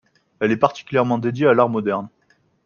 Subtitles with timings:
[0.39, 2.09] Elle est plus particulièrement dédiée à l'art moderne.